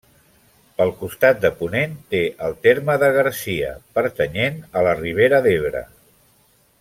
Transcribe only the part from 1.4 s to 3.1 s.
de ponent té el terme